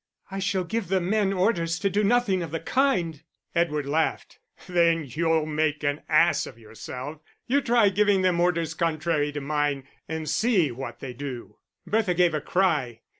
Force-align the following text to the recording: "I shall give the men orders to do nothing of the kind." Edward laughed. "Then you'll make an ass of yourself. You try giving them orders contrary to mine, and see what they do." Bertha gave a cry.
"I 0.31 0.39
shall 0.39 0.63
give 0.63 0.87
the 0.87 0.99
men 0.99 1.31
orders 1.31 1.77
to 1.77 1.87
do 1.87 2.03
nothing 2.03 2.41
of 2.41 2.49
the 2.49 2.59
kind." 2.59 3.21
Edward 3.53 3.85
laughed. 3.85 4.39
"Then 4.65 5.05
you'll 5.07 5.45
make 5.45 5.83
an 5.83 6.01
ass 6.09 6.47
of 6.47 6.57
yourself. 6.57 7.21
You 7.45 7.61
try 7.61 7.89
giving 7.89 8.23
them 8.23 8.39
orders 8.39 8.73
contrary 8.73 9.31
to 9.31 9.41
mine, 9.41 9.83
and 10.09 10.27
see 10.27 10.71
what 10.71 11.01
they 11.01 11.13
do." 11.13 11.57
Bertha 11.85 12.15
gave 12.15 12.33
a 12.33 12.41
cry. 12.41 13.01